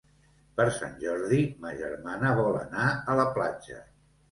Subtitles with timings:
[0.59, 3.81] Per Sant Jordi ma germana vol anar a la platja.